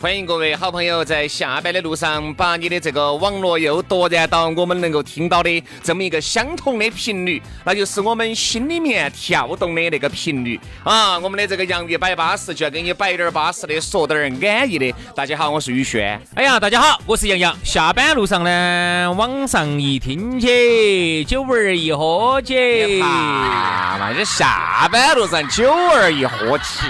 [0.00, 11.18] 欢迎各位好朋友在下班的路上，把你的这个网络又夺燃到我们能够听到的这么一个相同的频率，那就是我们心里面跳动的那个频率啊！
[11.18, 14.94] 我们的这个洋芋摆巴适就要给你摆点巴适的，说点安逸的。
[15.16, 16.20] 大家好，我是宇轩。
[16.36, 17.56] 哎呀，大家好，我是杨洋。
[17.64, 26.86] 下班路上呢，网上一听起，酒味一喝起，啊，这下班路上酒儿一喝起。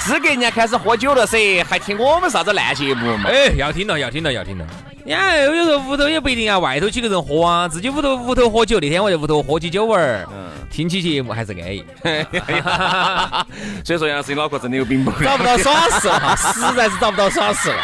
[0.00, 3.28] 资格人家开始喝酒了噻，还听我们啥子烂节目嘛？
[3.30, 4.66] 哎，要听了，要听了，要听了。
[5.06, 8.78] 呀，有时候屋头也不一定要，外头几个人喝啊，自己屋头屋头喝酒。
[8.80, 11.84] 那天我在屋头喝起酒玩儿，嗯听起节目还是安逸。
[13.84, 15.10] 所以说杨老师，你脑壳真的有病不？
[15.22, 17.82] 找不到耍事了，实在是找不到耍事了。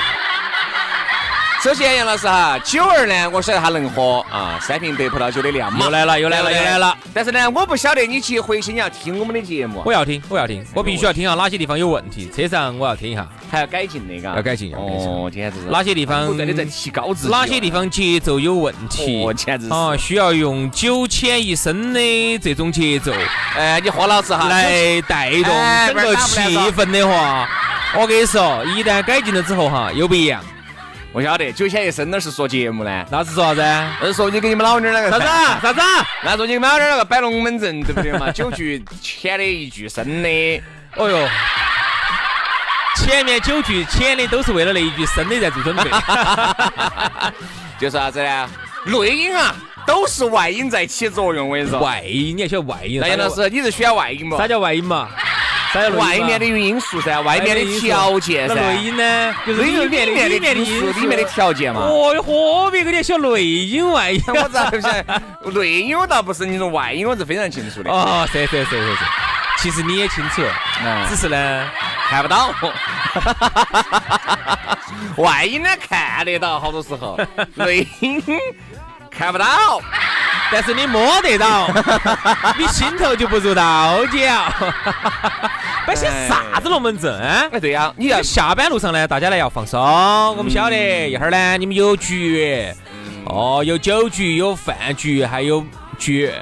[1.63, 5.85] 首先，杨老师哈，酒儿呢，我晓得他能喝啊，三瓶白葡萄酒的量嘛。
[5.85, 6.97] 又来了，又来了，又来了。
[7.13, 9.83] 但是呢，我不晓得你去回去你要听我们的节目。
[9.85, 12.31] 我要听，我要听，我必须要听下哪些地方有问题。
[12.31, 14.37] 车上我要听一下，还要改进的，嘎。
[14.37, 15.09] 要改进，要改进。
[15.09, 15.67] 哦，简直是。
[15.67, 17.33] 哪些地方不断的在提高自己。
[17.33, 19.25] 哪些地方节奏有问题？
[19.25, 19.73] 哦，简直是。
[19.73, 23.13] 啊，需要用九浅一深的这种节奏。
[23.57, 25.53] 哎，你喝老子哈，来带动
[25.87, 26.41] 整个气
[26.77, 27.49] 氛的话，
[27.99, 30.41] 我跟你说，一旦改进了之后哈，又不一样。
[31.17, 33.63] 我晓得，九浅一深那是说节目呢，那是说啥子？
[34.03, 35.25] 那是说你给你们老娘两个啥子？
[35.67, 35.81] 啥子？
[36.23, 38.31] 那说你们老娘那个摆龙门阵，对不对嘛？
[38.31, 40.63] 九句浅的一句深的，
[40.97, 41.27] 哦哟，
[42.97, 45.85] 前面九句浅的都是为了那一句深的在做准备。
[47.81, 48.51] 就是啥子呢？
[48.85, 49.55] 内因啊，
[49.87, 51.49] 都是外因在起作用。
[51.49, 53.01] 我跟你说，外因你还晓得外因。
[53.01, 54.37] 那杨老师，你是选外因不？
[54.37, 55.09] 啥叫外因嘛？
[55.97, 58.55] 外面的因素噻，外面的条件噻。
[58.55, 59.35] 内因呢？
[59.47, 61.81] 就是里面的里面的因素，里面的条件嘛。
[61.81, 64.23] 哦哟，何必跟你晓内因外因？
[64.35, 65.23] 我咋不晓得？
[65.53, 67.91] 内因我倒不是，你说外因我是非常清楚的。
[67.91, 69.05] 哦，是是是是是。
[69.59, 70.43] 其实你也清楚，
[71.09, 71.69] 只是呢
[72.09, 72.51] 看不到。
[75.17, 77.19] 外因呢看得到，好多时候
[77.57, 78.23] 内因
[79.11, 79.81] 看不到。
[80.53, 81.69] 但是你摸得到，
[82.59, 84.45] 你心头就不如道教。
[85.87, 87.19] 摆些 啥子龙门阵？
[87.53, 89.81] 哎，对呀，你要下班路上呢，大家呢要放松。
[90.37, 92.67] 我们晓得一会儿呢，你们有局，
[93.25, 95.65] 哦，有酒局，有饭局，还有
[95.99, 96.33] 局。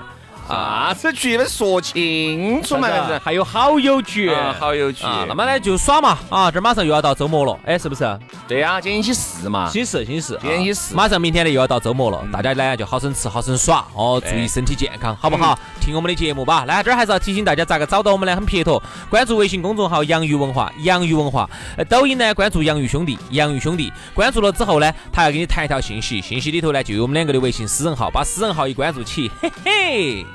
[0.49, 1.37] 啥子局？
[1.37, 2.89] 们说清楚嘛！
[3.23, 5.05] 还有好友局，好友局。
[5.27, 6.19] 那么呢，就耍嘛！
[6.29, 8.19] 啊，这马上又要到周末了，哎，是不是？
[8.47, 9.69] 对呀，今天星期四嘛。
[9.69, 10.39] 星期四，星期四。
[10.41, 10.95] 今天星期四。
[10.95, 15.59] 马上明天呢又要到周末了，大家呢就好生吃，好生耍哦，注意身体健康，好不好？
[15.81, 16.65] 听我们的节目吧。
[16.67, 18.37] 那这儿还是要提醒大家，咋个找到我们呢？
[18.37, 21.49] 很撇脱，关注微信公众号“洋芋文化”，洋芋文化。
[21.77, 23.93] 呃，抖音呢关注“洋芋兄弟”，洋芋兄弟。
[24.15, 30.27] 关注了之后呢，他要给你弹一条信息，信息里头呢就有我们两个的微信私人号，把私人号一关注起，嘿嘿。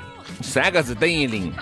[0.42, 1.52] 三个字等于零。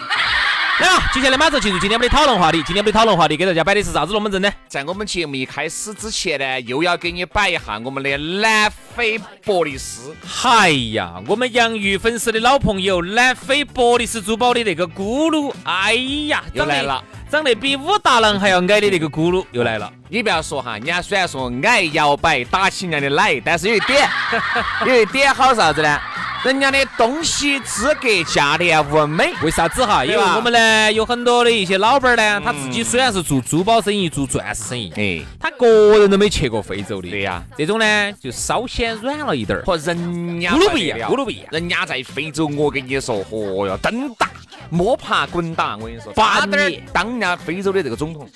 [0.81, 2.63] 来啊，接下来马上进入今天我们的讨论话题。
[2.63, 4.49] 今天我们的讨论话题给大家摆的是啥子龙门阵呢？
[4.69, 10.15] 在我们节目一开始之前呢，又要给你摆一下我们的南非伯利斯。
[10.45, 15.95] 哎呀，我们洋芋粉丝的老朋友，南非伯利斯珠宝的那个咕噜，哎
[16.29, 19.93] 呀，又来了，长得比武大郎还要矮的那个咕噜又来了。
[20.09, 24.09] 你不要说哈，人家虽然说矮摇摆打起人家的奶，但是有一点，
[24.87, 26.01] 有一点好啥子呢？
[26.45, 30.05] 人家的东西资格价廉物美，为啥子哈？
[30.05, 37.11] 因为我们呢有很多的一些老板呢，他自己虽然是做珠宝生意、做钻石生意，哎，他个人都没去过非洲的。
[37.11, 39.65] 对呀，这种呢就稍显软了一点儿。
[39.65, 41.47] 和人家咕噜不一样，咕噜不一样。
[41.51, 44.31] 人家在非洲，我跟你说，嚯哟，登大
[44.71, 48.29] 摸爬滚打，我跟你说，八年当人家非洲的这个总统。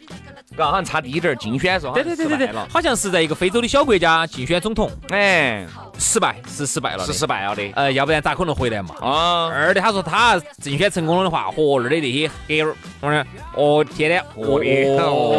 [0.57, 5.67] 嘎，好像差低点儿竞选的时候，对对对对对，好像是在一个非洲的小国家竞选总统，哎，
[5.99, 7.63] 失败是失败了，是失败了的。
[7.75, 8.95] 呃，要不然咋可能回来嘛？
[9.01, 13.25] 啊，二的，他说他竞选成功的话，和二的那些黑儿，我说，
[13.55, 14.67] 哦天天，我的
[14.99, 15.39] 哦，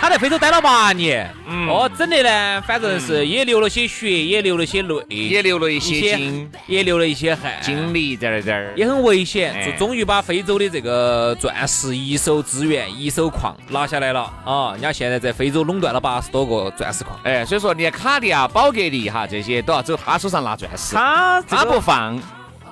[0.00, 1.30] 他在非洲待了八年，
[1.68, 8.72] 哦，整的呢，反正是也流了些血，也流了些泪，也流了一一些精也流了一些汗，精力在那儿在那儿。
[8.76, 14.72] 也很危险，哎就终于把非洲的这个钻石一手资源、一手矿拿下来了啊！
[14.72, 22.20] 人家现在在非洲垄断了八十多个钻石矿，哎，所以说你看卡地亚、宝格丽哈这些都要走他手上拿钻石，他他不放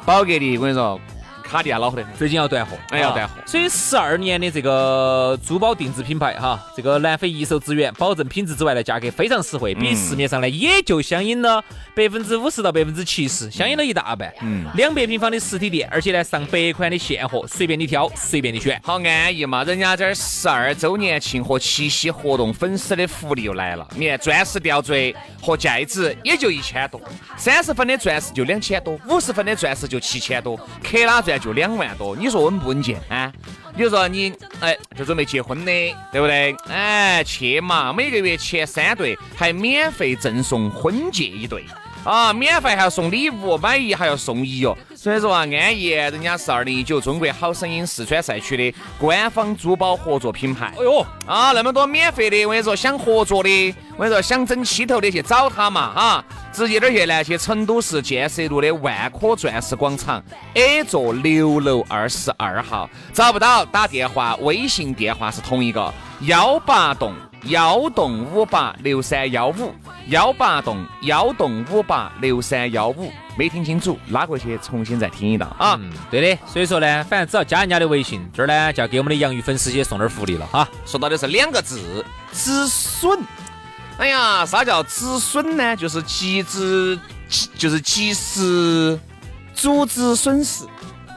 [0.05, 1.01] 宝格丽，我跟你说，
[1.53, 2.15] 卡地亚恼火得很。
[2.15, 11.63] 最近要断货，哎要断货啊所以十二年的这个珠宝定制品牌哈，这个南非一手资源，保证品质之外呢，价格非常实惠，比市面上呢也就相应了
[11.95, 14.33] 百分之五十到百分之七十，相应了一大半。
[14.41, 18.81] 嗯两百平方的实体店，而且呢上百款的现货，随便你挑，随便你选。
[18.83, 19.63] 好安逸嘛！
[19.65, 23.87] 人家这儿十二周年庆和七夕活动，粉丝的福利又来了。
[23.95, 27.01] 你看，钻石吊坠和戒指也就一千多，
[27.37, 32.15] 三十分的钻石就两千多，五十分的钻石就七千多，克拉钻就两万多。
[32.15, 33.33] 你说稳不稳健啊？
[33.77, 35.73] 比如说你哎，就准备结婚的，
[36.13, 36.55] 对不对？
[36.69, 37.93] 哎，去嘛！
[37.93, 41.65] 每个月前三对还免费赠送婚戒一对。
[42.05, 44.77] 啊，免费还要送礼物，买一还要送一哟。
[44.95, 50.73] 所以说啊，安逸，人家是二零一九中国好声音四川赛区的官方珠宝合作品牌。
[50.79, 60.23] 哎呦，啊，那么多免费的，我跟你说，想合作的，我跟你说，想整起头的去找他嘛，啊，直接点去呢，去成都市建设路的万科钻石广场
[60.55, 69.75] A 座六楼二十二号，找不到打电话，微信电话是同一个幺八栋幺栋五八六三幺五，
[70.09, 75.77] 幺八栋幺栋五八六三幺五，没听清楚，拉过去重新再听一道啊。
[75.81, 76.43] 嗯，对的。
[76.47, 80.69] 所以说呢，反正只要加人家的微信，这儿呢就要给我们的洋芋粉丝些送点福利了哈。
[80.87, 83.19] 说到的是两个字，止损。
[83.99, 85.77] 哎呀，啥叫止损呢？
[85.77, 86.99] 就是及时，
[87.59, 88.99] 就是及时
[89.53, 90.65] 阻止损失。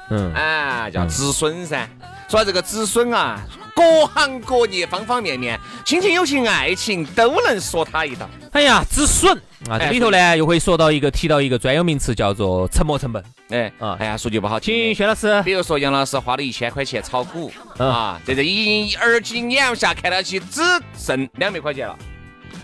[0.10, 1.88] 嗯，哎，叫止损噻。
[2.28, 3.40] 说到这个止损啊，
[3.76, 8.28] 各行各业方方面面，亲情、友情、爱情都能说他一道。
[8.54, 9.36] 哎呀，止损
[9.70, 13.22] 啊，这哎里头呢又会说到一个提到一个专有名词，叫做沉没成本。
[13.50, 20.62] 哎，啊哎呀，说句不好听请，薛老师，比如说杨老师花了一千块钱炒股嗯啊，在这一耳机眼下看到起只
[20.98, 21.98] 剩两百块钱了。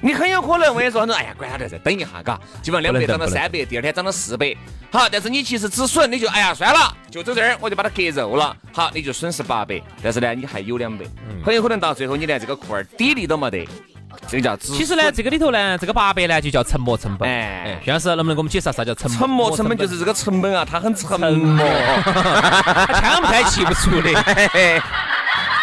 [0.01, 4.55] 你很有可能，我跟你说，很多哎呀，管他的，再等一下，嘎，基本上两百涨到三百，第二天涨到四百，
[4.91, 11.05] 好，但是你其实止损，你就哎呀，算了，就走这儿，我就把它割肉了，好，你就损失八百，但是呢，你还有两百，
[11.45, 13.67] 很有可能到最后你连这个库儿底利都没得，
[14.27, 14.77] 这个叫止损。
[14.79, 17.29] 其实呢，这个里头呢，这个八百呢就叫沉没成本。
[17.29, 17.61] 哎。
[17.63, 19.55] 哎，薛老师能不能给我们解释下啥叫沉沉没？
[19.55, 21.65] 成本就是这个成本啊，它很沉默，
[22.99, 24.11] 枪不开气不出的，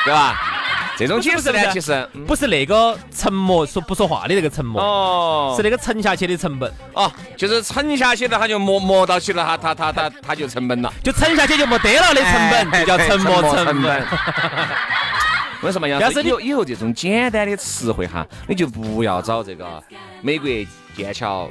[0.04, 0.54] 对吧？
[0.98, 2.24] 这种解释呢，其实嗯。
[2.26, 5.54] 不是那个沉默说不说话的那个沉默，哦。
[5.56, 14.04] 是那个沉下去的成本，哦，就是沉下去了，他就磨磨到起了，他他他他他就成本了，就沉下去就没得了的成本，哎就叫沉默成本。
[15.62, 19.82] 为什么要要是你师以后以后这种简单的词汇哈，你就不要找这个
[20.20, 20.48] 美国
[20.96, 21.48] 剑桥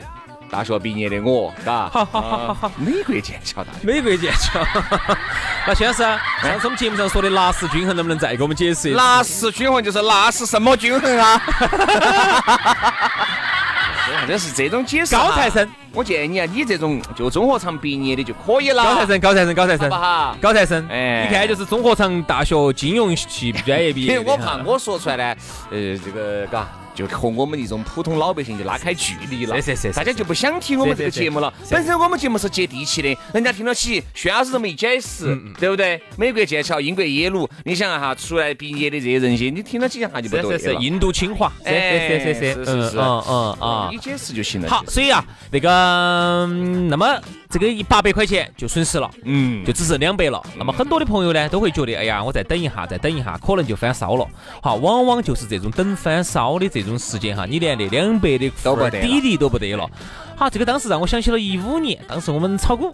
[0.50, 1.92] 大学毕业的我，嘎。
[2.78, 3.80] 美国剑桥大学。
[3.84, 4.66] 美国剑桥。
[5.68, 8.98] 那先生，上次我们节目上说的纳什均衡，能不能再给我们解释一下？
[8.98, 11.42] 纳什均衡就是纳什什么均衡啊？
[14.26, 15.28] 这是这种解释啊。
[15.28, 18.84] 高材生，我建议你啊，你这种就综合场毕业的就可以了。
[18.84, 19.90] 高材生，高材生，高材生？
[20.42, 20.88] 高材生。
[20.90, 25.36] 哎一看就是综合场大学金融系专业 毕业我怕我说出来呢，
[25.72, 26.68] 呃，这个嘎。
[26.98, 31.54] 就和我们一种普通老百姓就拉开距离了，是是是是大家就不想听我们这个节目了。
[31.70, 36.02] 本身我们节目是接地气的，人家听得起薛老师这么一解释，嗯对不对？
[36.18, 40.58] 美国剑桥、英国耶鲁，你想啊哈，出来毕业的这些人些，你听到起一下就不是对了。
[40.58, 43.98] 是是，印度清华，是哎是是是是是嗯嗯嗯啊你。
[44.08, 44.70] 解释就行了。
[44.70, 50.44] 好，所以啊，那个，嗯那么这个一八百块钱就损失了，嗯，就只剩两百了。
[50.58, 54.28] 那么很多的朋友呢，都会觉得，哎呀，我再等一下，再等一下，可能就翻烧了。
[54.62, 59.90] 好，往往就是这种等翻烧的这种时间哈，你连那两百的都不得了底都不得了。
[60.36, 62.94] 好，这个当时让我想起了一五年，当时我们炒股，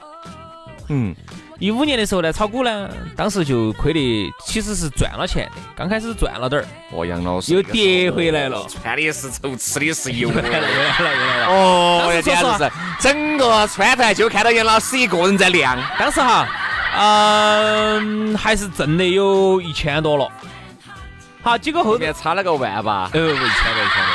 [0.90, 1.16] 嗯，
[1.64, 8.68] 一五年的时候呢，炒股呢，当时就亏的其实是赚了钱的，刚开始赚了点儿，哦，杨老师又跌回来了。
[8.68, 10.28] 穿的是绸，吃的是油。
[10.28, 11.48] 又来了，又来了，又来了。
[11.48, 15.82] 哦，简直是整个川台就看到杨老师一个人在亮。
[15.98, 16.46] 当时哈，
[16.98, 20.30] 嗯、还是挣的有一千多了。
[21.42, 23.10] 好，结果后后面差了个万吧。
[23.14, 24.14] 呃，一千多，一千多。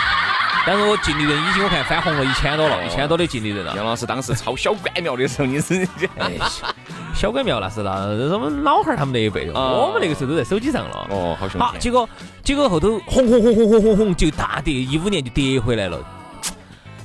[0.66, 3.74] 但是我净利润已经我看翻红了一千多了，一千多的净利润了。
[3.74, 5.88] 杨老师当时抄小关庙的时候，你是
[6.18, 6.32] 哎，
[7.18, 7.90] 小关庙那是那
[8.32, 11.08] 我们老汉儿他们那一辈的，哦我们那个时候都在手机上了。
[11.10, 12.08] 哦，好凶好，结果
[12.44, 15.98] 结果后头轰轰轰轰轰轰轰就大跌，一五年就跌回来了。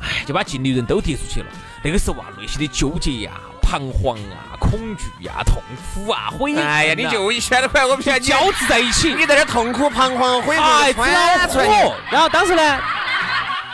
[0.02, 1.48] 哎，就把净利润都跌出去了。
[1.84, 3.32] 那个时候啊，内心的纠结呀、
[3.64, 5.56] 彷徨啊、恐惧呀、痛
[5.96, 9.16] 苦啊、悔哎呀，你就一千多块，我骗你，交织在一起。
[9.16, 10.56] 你在这痛苦、彷徨、悔。
[10.56, 12.80] 然后当时呢，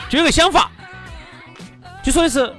[0.08, 0.72] 就有个想法，
[2.02, 2.50] 就说的是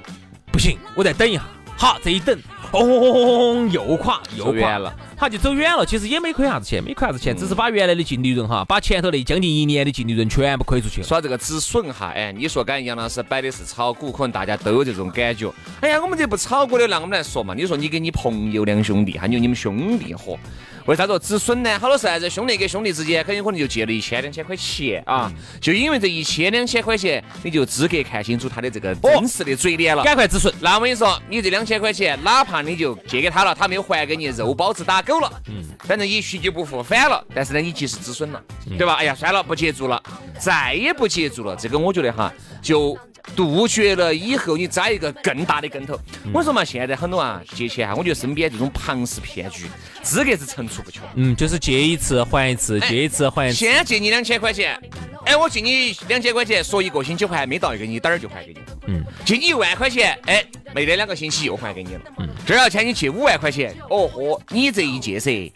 [0.51, 1.41] 不行，我再等一下。
[1.75, 2.37] 好，这一等，
[2.71, 5.85] 轰轰轰轰，又垮又垮走远了，他就走远了。
[5.85, 11.07] 其实也没亏啥子钱，没亏啥子钱，只是把原来的净利润哈，把前头那将近一年的净利润全部亏出去了。
[11.07, 15.51] 说这个止损哈，哎，你说刚才杨老师摆的是炒股，可能大家都有这种感觉。
[15.81, 17.53] 哎呀，我们这不炒股的，那我们来说嘛。
[17.53, 20.39] 你说你跟你朋友两兄弟，还有你们兄弟伙，
[20.85, 21.79] 为啥子止损呢？
[21.79, 30.03] 好多时候啥子兄弟跟兄弟之间，很有可能就借了一千两千块钱啊，就因为这一千两千块钱，你就资格看清楚他的这个真实的嘴脸了。
[30.03, 30.53] 赶快止损。
[30.59, 37.23] 那我跟你说，你这两千块钱，哪怕你就借给他了，他没有还给你，肉包子打狗了，嗯，反正一去就不复返了。
[37.33, 38.41] 但是呢，你及时止损了，
[38.77, 38.95] 对吧？
[38.95, 40.01] 哎呀，算了，不接住了，
[40.39, 41.55] 再也不接住了。
[41.55, 42.97] 这个我觉得哈，就
[43.35, 45.99] 杜绝了以后你栽一个更大的跟头。
[46.33, 49.65] 我说嘛，现在很多啊借钱啊，我觉得身边这种庞氏骗局，
[50.01, 51.03] 资格是层出不穷。
[51.15, 53.57] 嗯，就是借一次还一次，借一次还一次。
[53.57, 54.79] 先借你两千块钱，
[55.25, 58.59] 哎，我借你两千块钱，说一个星期还没到一个，你等儿就还给你。
[58.87, 62.01] 嗯，借你一万块钱，哎，没得两个星期又还给你了。
[62.19, 65.51] 嗯，这儿要欠你借五万块钱，哦豁，你这一借噻，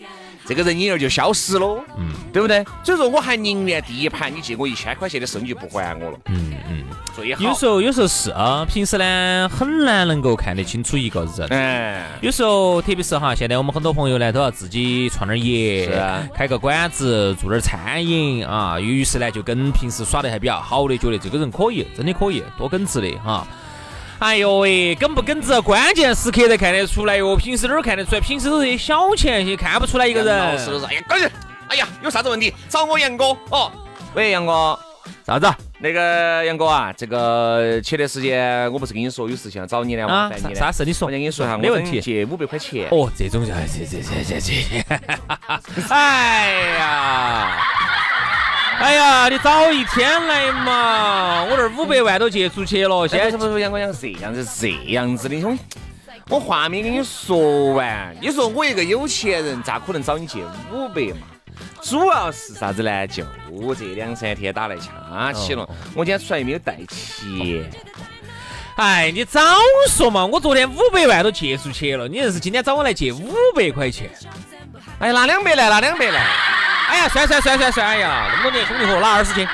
[0.46, 1.84] 这个人影儿就消失了。
[1.98, 2.64] 嗯，对不对？
[2.84, 6.18] 所以说我还宁愿第一盘你借我一千块钱的时候你就不还我了。
[6.28, 6.84] 嗯嗯。
[7.16, 7.44] 最好。
[7.44, 11.48] 有时候有时候是啊，平时呢很难能够看得清楚一个人。
[11.50, 18.80] 哎，有时候，特别是哈，现在我们很多朋友呢都要自己创点业，是啊开个馆子，做点餐饮啊。
[18.80, 23.48] 于是呢，就跟平时耍得还比较好的，觉得这个人可以，真的可以，多耿直的哈。
[24.20, 27.36] 哎呦喂，耿不耿直，关键时刻才看得出来哟。
[27.36, 28.22] 平时哪儿看得出来？
[28.22, 30.38] 平时都是些小钱，也看不出来一个人。
[30.38, 31.30] 老师都是，哎呀，赶紧，
[31.68, 33.72] 哎呀，有啥子问题找我杨哥哦。
[34.14, 34.78] 喂，杨哥。
[35.26, 35.48] 啥子？
[35.80, 40.56] 那个杨哥啊，这个前段时间我不是跟你说有事情要找你呢，麻啊烦你，呢。
[40.56, 40.86] 啥啥事？
[40.86, 42.88] 你说我先跟你说一下，没问题借五百块钱。
[42.92, 44.86] 哦，这种哎，这这这这这，
[45.94, 47.58] 哎呀，
[48.78, 51.44] 哎呀，你早一天来嘛！
[51.46, 55.58] 我这儿五百万都借出去了，现在现在不是杨哥杨这样子是这样子的，兄，
[56.30, 58.16] 我话没跟你说完。
[58.22, 61.26] 你说我一个有钱人，咋可能找你借五百嘛？
[61.82, 63.08] 主要是啥子呢？
[63.08, 63.24] 就
[63.74, 67.72] 这两三天打来掐起了，我今天出来又没有带钱。
[68.76, 69.42] 哎，你早
[69.90, 70.26] 说嘛！
[70.26, 74.10] 我昨天五百万都借出去了，你硬是今天找我来借五百块钱。
[75.00, 76.26] 哎，拿两百来，拿两百来。
[76.88, 79.48] 哎呀，算算算算算，哎呀，那么多年兄弟伙，拿二十斤。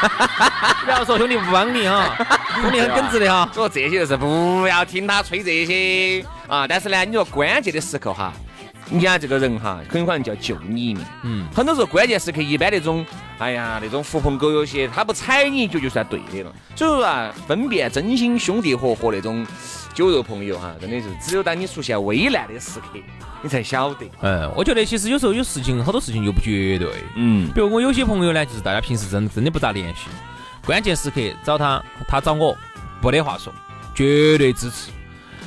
[0.84, 2.16] 不要说兄弟不帮你哈，
[2.62, 3.48] 兄弟很耿直的哈。
[3.54, 6.66] 说这些就是不要听他吹这些啊！
[6.66, 8.32] 但是呢，你说关键的时刻哈，
[8.88, 11.04] 你家这个人哈，很可能就要救你一命。
[11.22, 13.04] 嗯，很多时候关键时刻，一般那种，
[13.38, 16.52] 哎呀，那种狐朋狗友些，他不踩你一脚就算对的了。
[16.74, 19.46] 所以说啊，分辨真心兄弟伙和那种
[20.00, 22.86] 酒肉朋友哈，真的是只有当你出现危难的时刻，
[23.42, 24.06] 你才晓得。
[24.22, 26.88] 嗯，我觉得其实有时候有事情，好多事情又不绝对。
[27.16, 30.06] 嗯，比如我有些朋友呢，就是大家平时真真的不咋联系，
[30.64, 32.56] 关键时刻找他，他找我，
[33.02, 33.52] 没得话说，
[33.94, 34.90] 绝对支持。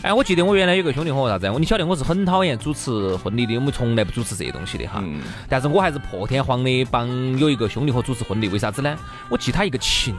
[0.04, 5.02] 哎，我记得我原来有个兄弟伙啥子，我你晓得我是很讨厌主持婚礼的，我们从来不主持这些东西的哈。
[5.04, 5.20] 嗯
[5.50, 8.96] 但是我还是破天荒的帮有一个兄弟伙主持婚礼，为啥子呢？
[9.30, 10.16] 我记他一个情。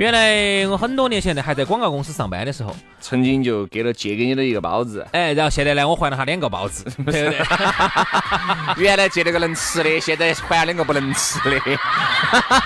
[0.00, 7.36] 原来我很多年前呢，还在广告公司上班的时候，曾经就给了借给你的一个包子，哎，然后现在呢，我还了他两个包子， 对不对？
[8.78, 11.60] 原来借了个能吃的，现在还了两个不能吃的。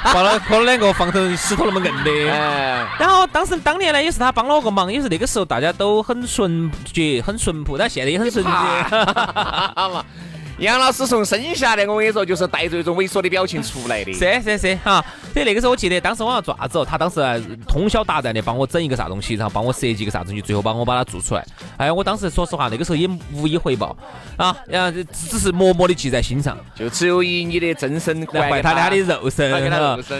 [0.04, 2.30] 放了放了两个放成石头那么硬的。
[2.30, 8.50] 哎，然后当时当年呢，也是他帮了我个忙，也是那个时候大家都很纯洁、很淳朴，但现在也很纯洁。
[10.58, 14.12] 杨老师从生下来，我跟你说，就是带着一种猥琐的表情出来的。
[14.12, 17.20] 是是是哈， 所以那个时候我记得，当时我要做啥子哦，他当时
[17.66, 21.44] 通宵达旦的帮我整一个啥东西，然后帮我设计一个啥东西，最后帮我把它做出来。
[21.76, 23.96] 哎，我当时说实话，那个时候也无以回报
[24.36, 26.56] 啊，然后只只是默默的记在心上。
[26.76, 29.50] 就只有以你的真身来换他俩的肉身，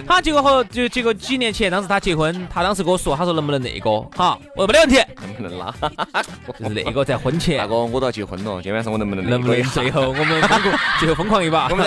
[0.07, 5.73] 他结果后就结果几年前，当时他结婚，他当时跟我说，他说能不能那个，好，我说没得问题，能不能拉？
[6.59, 11.69] 就是那个在婚前大哥，我都要结婚了，今天晚上我能不能能不能最后我们疯狂最后疯狂一把？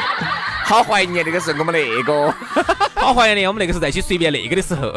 [0.66, 2.34] 好怀念那个是我们那个，
[3.00, 4.92] 好怀念的，我们那个时候在一起随便那个的时候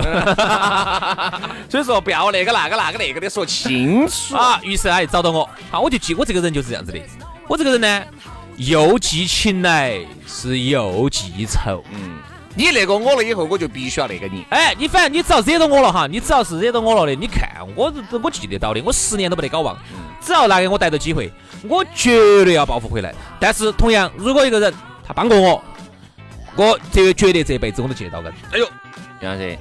[1.69, 4.35] 所以说不要那个那个那个那个的说清楚。
[4.35, 4.59] 啊。
[4.63, 6.99] 于是他就找到我，啊，我就记我这个人就是这样子的，
[7.47, 8.03] 我这个人呢，
[8.57, 11.83] 又记情来是又记仇。
[11.91, 12.17] 嗯，
[12.55, 14.43] 你那个我了以后，我就必须要那个你。
[14.49, 19.77] 哎，你反正你只要惹到我了哈，你只要是惹到我了的，你看我我记得到的，我十年都不得搞忘。
[20.19, 21.31] 只要拿给我逮到机会，
[21.63, 23.13] 我绝对要报复回来。
[23.39, 24.73] 但是同样，如果一个人
[25.09, 25.63] 他帮过我，
[26.55, 28.29] 我这觉得这辈子我都见到个。
[28.51, 28.69] 哎呦，
[29.21, 29.57] 杨老师，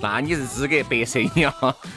[0.00, 1.52] 那你是资格白蛇，你 要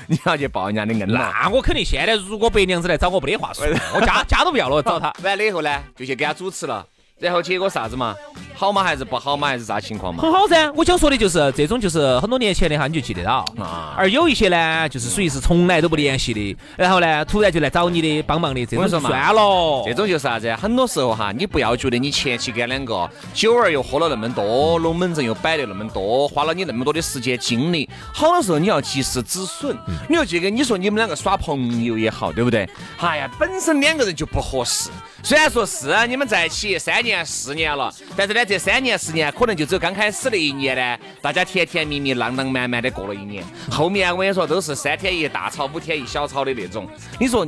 [0.08, 1.32] 你要去报人家的恩了。
[1.44, 5.14] 那我肯定现在如果白娘子来找我，没得话说， 我家家都不要了，找他。
[5.24, 6.84] 完了以后呢，就去给他主持了。
[7.20, 8.16] 然后结果啥子嘛？
[8.62, 8.84] 好吗？
[8.84, 9.48] 还是不好吗？
[9.48, 10.22] 还是啥情况嘛？
[10.22, 13.96] 很好噻，我想说的就是这种，就是很多年前的哈，你就记得到啊。
[13.98, 19.84] 而有一些呢，就是属于是从来都不联系的，然后呢，突然就来找你的帮忙的，这种就算了。
[19.88, 20.56] 这种就是啥子？
[20.56, 29.76] 很多时候哈，你不要觉得你前期跟两个酒儿又喝了那么多，龙门阵又摆了那么多，花了你那么多的时间精力，好多时候你要及时止损。
[30.08, 32.70] 你要这个，你说你们两个耍朋友也好，对不对？
[33.00, 34.92] 哎呀，本身两个人就不合适。
[35.24, 43.42] 虽然说是你们在一起三年四年了，但是呢，这三年四年可能就只有刚开始那一年呢，大家甜甜蜜蜜、浪浪漫漫的过了一年。
[43.72, 46.86] 后面我跟你说，都是三天一大吵，五天一小吵的那种。
[47.18, 47.48] 你说，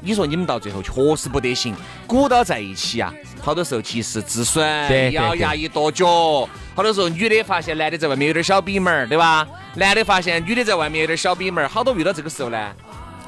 [0.00, 1.72] 你说你们到最后确实不得行，
[2.04, 6.48] 鼓捣在一起啊，好多时候及时止损，咬牙一跺脚。
[6.74, 9.46] 好多时候女的发现男的在外面有点小逼门儿，对吧？
[9.76, 12.72] 男的发现女的在外面有点小逼门儿，好多遇到这个时候呢。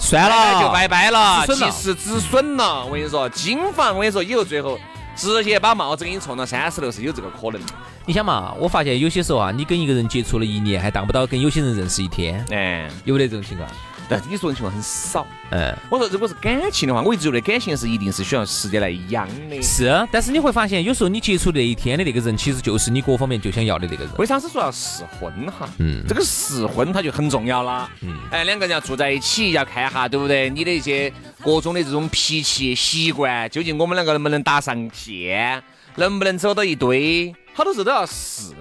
[0.00, 2.84] 算了，就拜拜了，及时止损了。
[2.84, 4.76] 我跟你说，金房，我跟你说，以后最后
[5.16, 7.60] 直接把帽子给你冲到三十楼是有这个可能。
[8.04, 12.44] 你想嘛，我发现有些时候啊，你跟一个人接触了一年，还当不到跟有些人认识一天。
[12.50, 13.68] 哎，有没得这种情况？
[14.08, 15.26] 但是你说的情况很少。
[15.52, 19.62] 嗯，我说如果是感情的话，我一直觉得感情是一定是需要时间来养的。
[19.62, 24.12] 是，但是你会发现，有时候你接触那一天的那个人，其实就是你各方面就想要的那个人。
[24.18, 25.68] 为啥是说要试婚哈？
[25.78, 27.88] 嗯，这个试婚它就很重要了。
[28.00, 30.50] 嗯，哎，两个人要住在一起，要看哈，对不对？
[30.50, 31.10] 你的一些
[31.44, 35.62] 各种的这种脾气习惯，究竟我们两个能不能搭上线，
[35.96, 38.54] 能不能走到一堆，好多事都要试。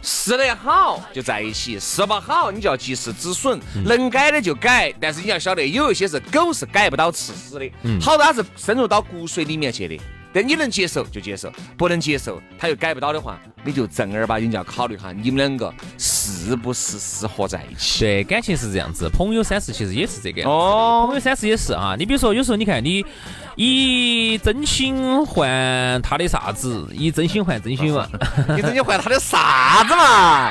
[0.00, 4.92] 试得好就在一起，试不好你就要及时止损，能改的就改。
[5.00, 9.98] 但是你要晓得，有一些是狗是改不到吃屎的，好多它是深入到骨髓里面去的。
[10.34, 18.00] 但你能接受就接受，不能接受他又改不到的话，你就正儿八经就要考虑哈，你们两个是不是适合在一起？
[18.00, 20.52] 对，感情是这样子，朋友三世其实也是这个样子。
[20.52, 21.94] 哦，朋友三世也是啊。
[21.96, 23.06] 你比如说，有时候你看你
[23.54, 26.84] 以真心换他的啥子？
[26.92, 28.08] 以真心换真心嘛？
[28.58, 30.50] 以真心换他的啥子嘛？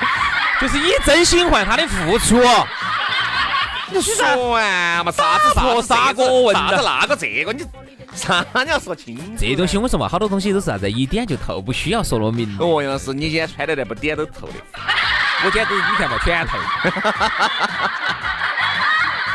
[0.60, 2.40] 就是以真心换他的付出。
[3.90, 5.12] 你说完嘛？
[5.12, 7.62] 啥子啥啥个问啥子那个这个你？
[8.18, 8.44] 啥？
[8.64, 9.22] 你要说清楚。
[9.38, 12.56] 这东西我说嘛，好多东西都是啥子，一点就透，不需要说那么明。
[12.58, 14.54] 哦，杨老师，你今天穿的那不点都透的，
[15.46, 16.58] 我今天都你看嘛，全透。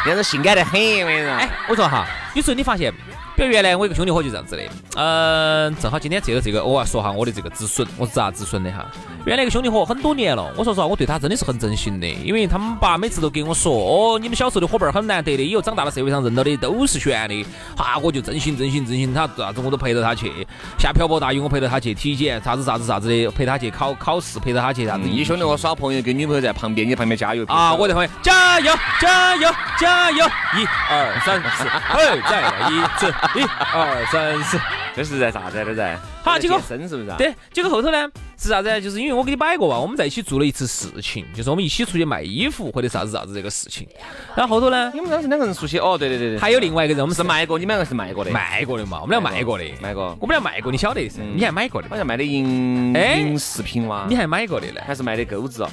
[0.06, 1.34] 杨老师性感得很，我跟你说。
[1.34, 2.93] 哎，我说哈，有时候你发现。
[3.36, 4.62] 比如原来我一个兄弟伙就这样子的，
[4.96, 8.86] 嗯，正好今天借着这个，我要说下我的这个止损，我是咋止损的哈？
[9.26, 20.32] 原来一个兄弟伙很多年了，我说实话，我对他真的是很真心的，因为他们爸每次都给我说，哦，你们小时候的伙伴很难得的，以后长大了社会上认到的都是悬的，哈，我就真心真心真心，他啥子我都陪着他去，
[20.78, 25.04] 下瓢泼大雨我陪着他去体检，啥子啥子啥子的，陪他去考考试，陪着他去啥子。
[25.06, 27.74] 你兄弟伙耍朋友，跟女朋友在旁边，你旁边加油啊！
[27.74, 33.43] 我在旁边加油加油加油，一二三四，嘿，再来一次，一
[33.74, 34.06] 二。
[34.12, 34.60] 三四，
[34.96, 35.63] 这是在啥子？
[35.65, 37.12] 这在好，结果生是不是？
[37.17, 38.82] 对，结果后头呢是啥子？
[38.82, 43.88] 就是因为我给你摆过吧，我们在一起做了一次事情，就是我们一起出去卖衣服或者啥子啥子这个事情。
[44.36, 45.98] 然后后头呢，你们当时两个人出去哦？
[45.98, 46.39] 对对对对。
[46.39, 49.02] 还有另外一个人，我们是卖过，你们两个是卖过的，卖过的嘛？
[49.02, 50.15] 我们俩卖过的，卖过。
[50.19, 51.22] 我们俩卖过，你晓得噻？
[51.36, 51.89] 你还买过的？
[51.89, 54.06] 好像卖的银银饰品哇？
[54.10, 54.82] 你还买过的呢？
[54.86, 55.63] 还是卖的钩子？
[55.63, 55.69] 哦。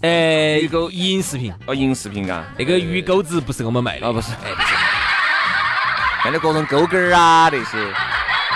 [0.00, 4.32] 哎，鱼钩银饰品哦，银饰品啊，那个鱼钩子不是我们卖的哦，不是。
[6.24, 7.92] 卖的各种勾勾儿啊那些，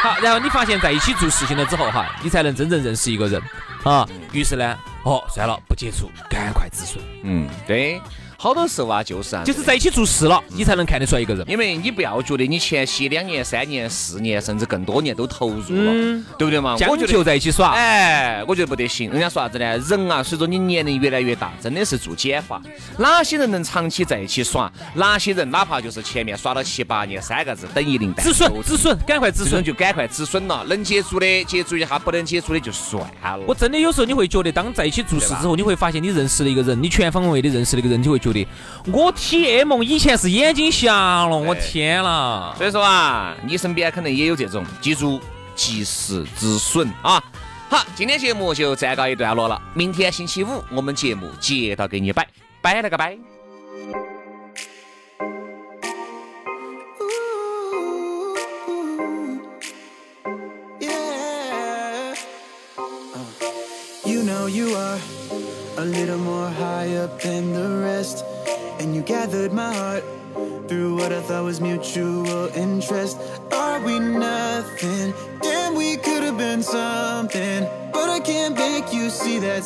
[0.03, 3.43] 好，然后你发现在一起做事情了之后哈，你才能真正认识一个人
[3.85, 4.09] 啊。
[4.33, 7.05] 于是呢，哦，算了，不接触，赶快止损。
[7.23, 8.01] 嗯，对。
[8.41, 11.45] 好多时候啊，就是啊，就是在一起做事了，你才能看得出来一个人。
[11.51, 15.93] 因为你不要觉得你前期两年、三年、四年，甚至更多年都投入了，
[16.39, 16.77] 对不对嘛？
[16.89, 19.11] 我就在一起耍，哎，我觉得不得行。
[19.11, 19.77] 人家说啥子呢？
[19.79, 22.63] 人啊，随着你年龄越来越大，真的是做减法。
[22.97, 24.73] 哪些人能长期在一起耍？
[24.95, 28.15] 哪些人哪怕就是前面耍了七八年，三个字等于零。
[28.19, 30.65] 止损，止损，赶快止损，就赶快止损了。
[30.69, 33.41] 能接触的接触一下，不能接触的就算了。
[33.49, 38.47] 我真的有时候你会觉得，当在一起做事之后，你会发现你认识了一个人，你全方位的认识了一个人，你会觉得
[38.93, 39.13] 我。
[39.13, 42.55] T M 以前是眼睛瞎了，我天啦！
[42.57, 45.21] 所以说啊，你身边可能也有这种，记住
[45.55, 47.23] 及时止损啊！
[47.69, 52.27] 好，今天节目就暂告一段落了，明天星期五我们节目接着给你摆，
[52.63, 53.38] 拜了个摆。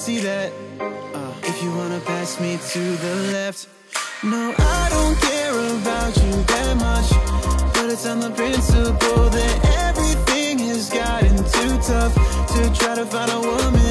[0.03, 0.53] see that.
[0.81, 3.69] Uh, if you wanna pass me to the left.
[4.25, 7.09] No, I don't care about you that much.
[7.73, 9.55] But it's on the principle that
[9.87, 12.15] everything has gotten too tough
[12.55, 13.82] to try to find a woman.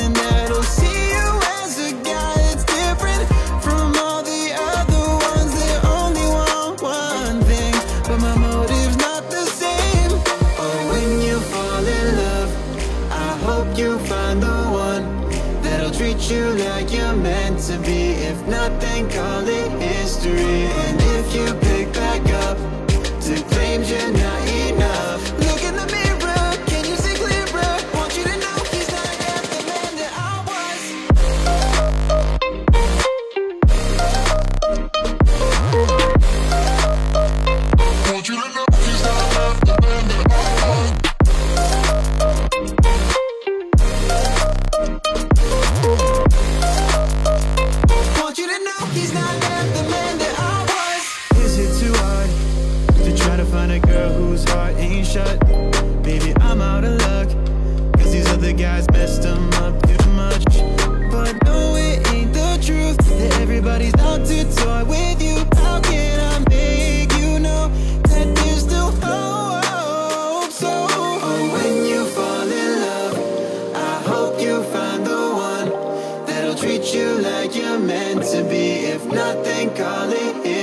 [76.62, 78.86] treat you like you're meant to be.
[78.94, 80.61] If nothing, call it in.